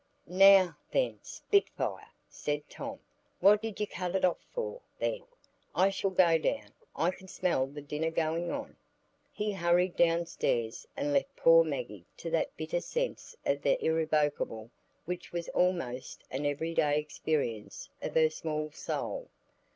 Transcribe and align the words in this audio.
"Now, 0.25 0.75
then, 0.89 1.19
spitfire!" 1.21 2.07
said 2.27 2.67
Tom. 2.67 3.01
"What 3.39 3.61
did 3.61 3.79
you 3.79 3.85
cut 3.85 4.15
it 4.15 4.25
off 4.25 4.41
for, 4.51 4.81
then? 4.97 5.21
I 5.75 5.91
shall 5.91 6.09
go 6.09 6.39
down: 6.39 6.73
I 6.95 7.11
can 7.11 7.27
smell 7.27 7.67
the 7.67 7.83
dinner 7.83 8.09
going 8.09 8.49
in." 8.49 8.75
He 9.31 9.51
hurried 9.51 9.95
downstairs 9.95 10.87
and 10.97 11.13
left 11.13 11.35
poor 11.35 11.63
Maggie 11.63 12.07
to 12.17 12.31
that 12.31 12.57
bitter 12.57 12.81
sense 12.81 13.37
of 13.45 13.61
the 13.61 13.77
irrevocable 13.85 14.71
which 15.05 15.31
was 15.31 15.49
almost 15.49 16.23
an 16.31 16.47
everyday 16.47 16.97
experience 16.97 17.87
of 18.01 18.15
her 18.15 18.31
small 18.31 18.71
soul. 18.71 19.29